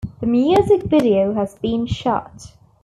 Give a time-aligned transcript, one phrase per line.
[0.19, 2.31] The music video has been shot.